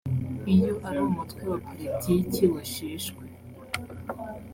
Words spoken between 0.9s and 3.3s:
umutwe wa politiki washeshwe